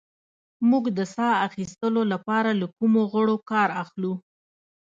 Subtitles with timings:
[0.69, 4.13] موږ د ساه اخیستلو لپاره له کومو غړو کار اخلو